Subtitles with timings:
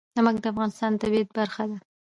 [0.15, 1.77] نمک د افغانستان د طبیعت برخه ده.